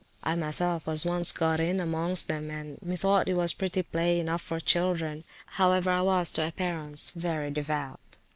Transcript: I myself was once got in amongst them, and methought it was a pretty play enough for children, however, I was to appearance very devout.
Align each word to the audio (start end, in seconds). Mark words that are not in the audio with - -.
I 0.23 0.33
myself 0.35 0.87
was 0.87 1.05
once 1.05 1.31
got 1.31 1.59
in 1.59 1.79
amongst 1.79 2.27
them, 2.27 2.49
and 2.49 2.81
methought 2.81 3.27
it 3.29 3.35
was 3.35 3.53
a 3.53 3.55
pretty 3.55 3.83
play 3.83 4.19
enough 4.19 4.41
for 4.41 4.59
children, 4.59 5.23
however, 5.45 5.91
I 5.91 6.01
was 6.01 6.31
to 6.31 6.47
appearance 6.47 7.11
very 7.11 7.51
devout. 7.51 7.99